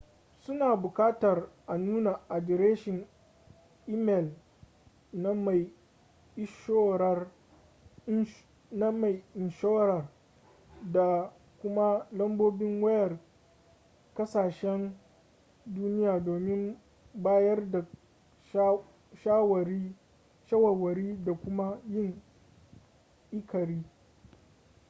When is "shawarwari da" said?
20.43-21.33